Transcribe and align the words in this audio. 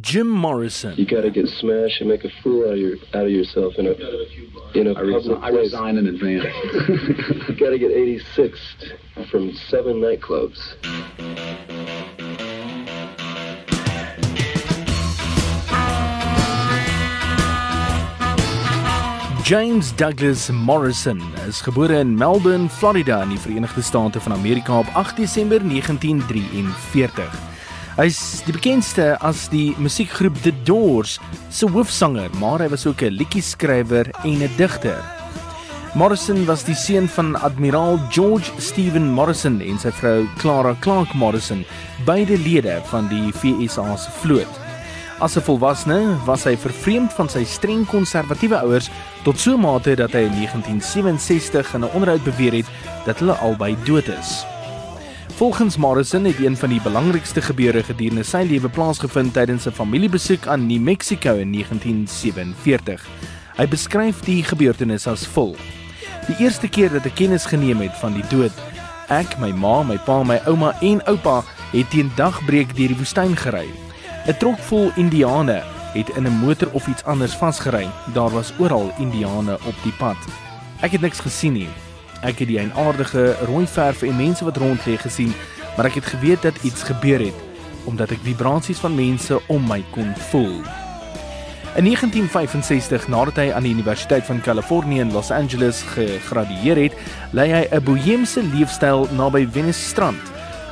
Jim 0.00 0.28
Morrison. 0.28 0.94
You 0.96 1.06
got 1.06 1.22
to 1.22 1.30
get 1.30 1.46
smashed 1.48 2.00
and 2.00 2.10
make 2.10 2.24
a 2.24 2.30
fool 2.42 2.66
out 2.66 2.72
of 2.72 2.78
your 2.78 2.96
out 3.14 3.24
of 3.24 3.30
yourself 3.30 3.74
in 3.78 3.86
a 3.86 3.92
in 4.78 4.86
a 4.86 4.90
I, 4.92 4.94
public 4.94 5.38
I 5.38 5.50
place. 5.50 5.62
resign 5.64 5.96
in 5.96 6.06
advance. 6.06 6.44
You 7.48 7.54
got 7.56 7.70
to 7.70 7.78
get 7.78 7.90
86th 7.90 9.28
from 9.30 9.52
seven 9.70 9.96
nightclubs. 9.96 10.58
James 19.44 19.92
Douglas 19.92 20.50
Morrison 20.50 21.20
is 21.48 21.62
gebore 21.62 21.90
in 22.00 22.14
Melbourne, 22.14 22.68
Florida 22.68 23.22
in 23.22 23.30
die 23.30 23.38
Verenigde 23.38 23.82
State 23.82 24.20
van 24.20 24.32
Amerika 24.32 24.78
op 24.78 24.86
8 24.92 25.16
Desember 25.16 25.58
1943. 25.68 27.48
Hy's 27.98 28.44
die 28.46 28.52
bekendste 28.54 29.16
as 29.26 29.48
die 29.50 29.72
musiekgroep 29.82 30.36
The 30.44 30.52
Doors 30.62 31.16
se 31.50 31.66
hoofsanger, 31.66 32.28
maar 32.38 32.62
hy 32.62 32.68
was 32.70 32.86
ook 32.86 33.02
'n 33.02 33.16
liedjie-skrywer 33.18 34.06
en 34.22 34.38
'n 34.38 34.54
digter. 34.56 35.02
Morrison 35.94 36.46
was 36.46 36.62
die 36.62 36.76
seun 36.76 37.08
van 37.08 37.34
admiraal 37.34 37.98
George 38.10 38.52
Stephen 38.58 39.10
Morrison 39.10 39.60
en 39.60 39.78
sy 39.78 39.90
vrou 39.90 40.28
Clara 40.38 40.76
Clark 40.80 41.12
Morrison, 41.14 41.64
beide 42.06 42.38
lede 42.38 42.80
van 42.84 43.08
die 43.08 43.32
VSA 43.32 43.96
se 43.96 44.10
vloot. 44.20 44.54
As 45.18 45.36
'n 45.36 45.42
volwassene 45.42 46.24
was 46.24 46.44
hy 46.44 46.56
vervreemd 46.56 47.12
van 47.12 47.28
sy 47.28 47.44
streng 47.44 47.86
konservatiewe 47.86 48.60
ouers 48.62 48.90
tot 49.24 49.40
so 49.40 49.56
mate 49.56 49.96
dat 49.96 50.12
hy 50.12 50.20
in 50.20 50.34
1967 50.34 51.74
in 51.74 51.80
'n 51.80 51.90
onderhoud 51.94 52.24
beweer 52.24 52.52
het 52.52 52.66
dat 53.06 53.18
hulle 53.18 53.34
albei 53.34 53.76
dood 53.84 54.08
is. 54.08 54.46
Volgens 55.38 55.76
Morrison 55.76 56.24
het 56.24 56.38
een 56.38 56.56
van 56.56 56.68
die 56.68 56.80
belangrikste 56.80 57.42
gebeure 57.42 57.82
gedurende 57.82 58.24
sy 58.26 58.40
lewe 58.42 58.68
plaasgevind 58.68 59.32
tydens 59.32 59.68
'n 59.68 59.70
familiebesoek 59.70 60.46
aan 60.46 60.66
New 60.66 60.80
Mexico 60.80 61.34
in 61.34 61.50
1947. 61.50 63.06
Hy 63.56 63.68
beskryf 63.68 64.20
die 64.20 64.42
gebeurtenis 64.42 65.06
as 65.06 65.26
vol. 65.26 65.56
Die 66.26 66.36
eerste 66.38 66.68
keer 66.68 66.90
dat 66.90 67.06
ek 67.06 67.14
kennis 67.14 67.46
geneem 67.46 67.80
het 67.80 67.94
van 68.00 68.12
die 68.12 68.26
dood, 68.28 68.52
ek, 69.08 69.38
my 69.38 69.52
ma, 69.52 69.82
my 69.82 69.98
pa, 69.98 70.22
my 70.22 70.40
ouma 70.46 70.74
en 70.80 71.06
oupa 71.06 71.44
het 71.72 71.90
teen 71.90 72.10
dagbreek 72.16 72.76
deur 72.76 72.88
die 72.88 72.98
woestyn 72.98 73.36
gery. 73.36 73.68
'n 74.26 74.36
Trok 74.38 74.58
vol 74.58 74.90
Indiane 74.96 75.62
het 75.94 76.08
in 76.16 76.26
'n 76.26 76.38
motor 76.42 76.68
of 76.72 76.88
iets 76.88 77.04
anders 77.04 77.36
vasgery. 77.36 77.86
Daar 78.12 78.30
was 78.30 78.52
oral 78.58 78.92
Indiane 78.98 79.54
op 79.54 79.74
die 79.82 79.94
pad. 79.98 80.18
Ek 80.80 80.90
het 80.90 81.00
niks 81.00 81.20
gesien 81.20 81.52
nie. 81.52 81.87
Ek 82.22 82.40
het 82.42 82.48
die 82.50 82.58
eienaardige 82.58 83.36
rooi 83.46 83.66
verf 83.66 84.02
en 84.02 84.16
mense 84.16 84.44
wat 84.44 84.56
rond 84.56 84.86
lê 84.86 84.96
gesien, 84.98 85.34
maar 85.76 85.86
ek 85.86 86.00
het 86.00 86.10
geweet 86.10 86.42
dat 86.42 86.62
iets 86.66 86.82
gebeur 86.82 87.22
het 87.22 87.46
omdat 87.88 88.10
ek 88.12 88.20
vibrasies 88.20 88.82
van 88.84 88.92
mense 88.92 89.38
om 89.48 89.62
my 89.64 89.78
kon 89.94 90.10
voel. 90.28 90.60
In 91.78 91.86
1965, 91.86 93.06
nadat 93.08 93.38
hy 93.40 93.46
aan 93.54 93.64
die 93.64 93.72
Universiteit 93.72 94.26
van 94.26 94.42
Kalifornië 94.44 95.00
in 95.00 95.12
Los 95.14 95.30
Angeles 95.32 95.80
gegradueer 95.94 96.76
het, 96.82 96.98
lei 97.32 97.48
hy 97.52 97.64
'n 97.70 97.84
boheemse 97.84 98.42
leefstyl 98.42 99.08
naby 99.16 99.46
Venice 99.46 99.80
strand. 99.80 100.20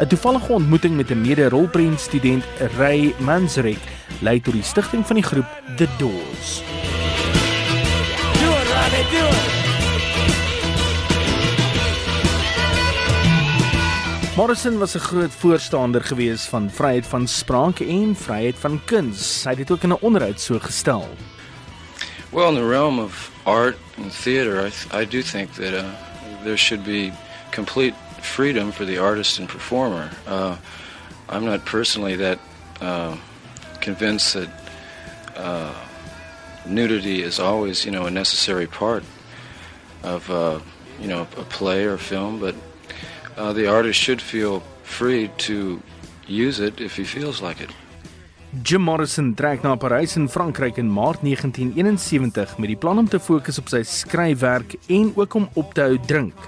'n 0.00 0.06
Toevallige 0.06 0.52
ontmoeting 0.52 0.96
met 0.96 1.10
'n 1.10 1.20
mede-rolprentstudent, 1.20 2.44
Ray 2.78 3.14
Manzarek, 3.18 3.82
lei 4.20 4.40
tot 4.40 4.54
die 4.54 4.62
stigting 4.62 5.06
van 5.06 5.16
die 5.16 5.24
groep 5.24 5.46
The 5.76 5.88
Doors. 5.98 6.62
Do 8.40 8.48
it, 8.50 8.68
Robbie, 8.74 9.06
do 9.12 9.26
it. 9.28 9.63
Morrison 14.36 14.78
was 14.78 14.94
'n 14.94 14.98
groot 14.98 15.32
voorstander 15.32 16.04
gewees 16.04 16.42
van 16.42 16.70
vryheid 16.70 17.06
van 17.06 17.28
spraak 17.28 17.80
en 17.80 18.16
vryheid 18.16 18.58
van 18.58 18.80
kuns. 18.84 19.44
Hy 19.44 19.48
het 19.48 19.58
dit 19.58 19.70
ook 19.70 19.82
in 19.82 19.88
'n 19.88 20.00
onderhoud 20.00 20.40
so 20.40 20.58
gestel. 20.58 21.08
Well, 22.30 22.48
in 22.48 22.54
the 22.54 22.68
realm 22.68 22.98
of 22.98 23.30
art 23.42 23.76
and 23.96 24.22
theater, 24.22 24.66
I, 24.66 25.00
I 25.00 25.06
do 25.06 25.22
think 25.22 25.54
that 25.54 25.72
uh, 25.72 25.84
there 26.42 26.56
should 26.56 26.84
be 26.84 27.12
complete 27.50 27.94
freedom 28.20 28.72
for 28.72 28.86
the 28.86 28.98
artist 28.98 29.38
and 29.38 29.48
performer. 29.48 30.10
Uh, 30.28 30.56
I'm 31.28 31.44
not 31.44 31.64
personally 31.64 32.16
that 32.16 32.38
uh, 32.82 33.16
convinced 33.80 34.32
that 34.32 34.48
uh, 35.36 35.70
nudity 36.66 37.22
is 37.22 37.38
always, 37.38 37.84
you 37.84 37.92
know, 37.92 38.06
a 38.06 38.10
necessary 38.10 38.66
part 38.66 39.04
of, 40.02 40.28
uh, 40.28 40.58
you 41.00 41.06
know, 41.06 41.26
a 41.38 41.44
play 41.44 41.84
or 41.84 41.98
film, 41.98 42.40
but 42.40 42.54
uh, 43.36 43.52
the 43.52 43.66
artist 43.66 44.00
should 44.00 44.22
feel 44.22 44.62
free 44.82 45.30
to 45.36 45.80
use 46.26 46.60
it 46.60 46.80
if 46.80 46.96
he 46.96 47.04
feels 47.04 47.40
like 47.40 47.60
it. 47.60 47.70
Jim 48.62 48.82
Morrison 48.82 49.34
trek 49.34 49.64
na 49.64 49.74
Parys 49.74 50.16
in 50.16 50.28
Frankryk 50.28 50.78
in 50.78 50.86
Maart 50.86 51.24
1971 51.26 52.58
met 52.58 52.70
die 52.70 52.78
plan 52.78 52.98
om 52.98 53.08
te 53.08 53.18
fokus 53.18 53.58
op 53.58 53.68
sy 53.72 53.82
skryfwerk 53.82 54.76
en 54.86 55.10
ook 55.16 55.34
om 55.34 55.48
op 55.58 55.74
te 55.74 55.82
hou 55.82 55.98
drink. 56.06 56.38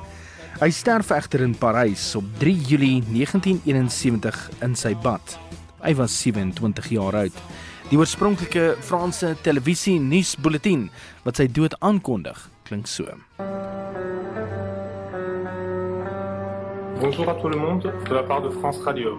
Hy 0.60 0.70
sterf 0.70 1.10
egter 1.12 1.42
in 1.44 1.56
Parys 1.58 2.14
op 2.16 2.28
3 2.38 2.54
Julie 2.70 3.02
1971 3.10 4.38
in 4.62 4.78
sy 4.78 4.94
bad. 5.02 5.34
Hy 5.82 5.96
was 5.98 6.14
27 6.22 6.94
jaar 6.94 7.19
oud. 7.26 7.44
Die 7.91 7.98
oorspronklike 7.98 8.76
Franse 8.82 9.34
televisie 9.42 9.98
nuusbulletin 10.02 10.88
wat 11.26 11.42
sy 11.42 11.50
dood 11.50 11.75
aankondig, 11.82 12.38
klink 12.70 12.86
so. 12.91 13.10
Bonjour 16.98 17.28
à 17.28 17.34
tout 17.34 17.48
le 17.50 17.58
monde 17.58 17.92
de 18.08 18.14
la 18.14 18.22
part 18.22 18.40
de 18.40 18.48
France 18.48 18.78
Radio. 18.82 19.18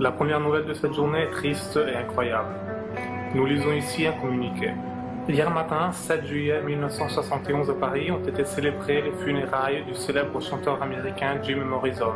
La 0.00 0.10
première 0.10 0.40
nouvelle 0.40 0.66
de 0.66 0.74
cette 0.74 0.94
journée 0.94 1.20
est 1.20 1.30
triste 1.30 1.78
et 1.78 1.94
incroyable. 1.94 2.48
Nous 3.36 3.46
lisons 3.46 3.72
ici 3.72 4.04
un 4.04 4.12
communiqué. 4.12 4.72
Hier 5.28 5.48
matin, 5.48 5.92
7 5.92 6.26
juillet 6.26 6.60
1971 6.60 7.70
à 7.70 7.74
Paris, 7.74 8.10
ont 8.10 8.24
été 8.26 8.44
célébrées 8.44 9.02
les 9.02 9.12
funérailles 9.24 9.84
du 9.84 9.94
célèbre 9.94 10.40
chanteur 10.42 10.82
américain 10.82 11.38
Jim 11.44 11.64
Morrison. 11.64 12.14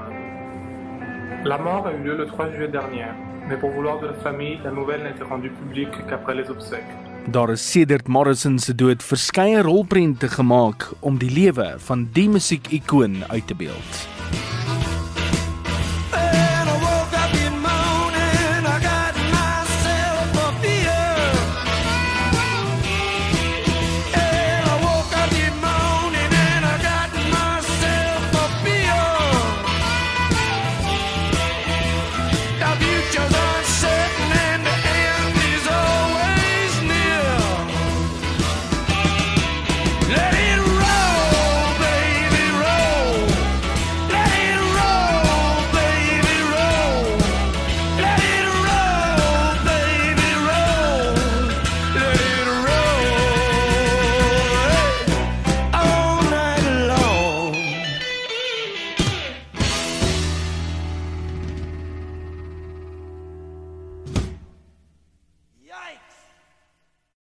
La 1.44 1.58
mort 1.58 1.86
a 1.86 1.92
eu 1.92 2.02
lieu 2.02 2.16
le 2.16 2.26
3 2.26 2.50
juillet 2.50 2.68
dernier, 2.68 3.06
mais 3.48 3.56
pour 3.56 3.70
vouloir 3.70 4.00
de 4.00 4.08
la 4.08 4.14
famille, 4.14 4.58
la 4.64 4.72
nouvelle 4.72 5.04
n'a 5.04 5.10
été 5.10 5.22
rendue 5.22 5.50
publique 5.50 5.94
qu'après 6.08 6.34
les 6.34 6.50
obsèques. 6.50 6.92
Daar 7.28 7.52
is 7.52 7.76
Morrison 8.06 8.58
se 8.58 8.74
dood 8.74 9.02
verskeie 9.02 9.62
rolprente 9.62 10.28
gemaak 10.28 10.90
om 11.00 11.18
die 11.18 11.30
lewe 11.30 11.74
van 11.78 12.08
die 12.12 12.28
musiekikoon 12.28 13.22
uit 13.28 13.46
te 13.46 13.54
beeld. 13.54 14.11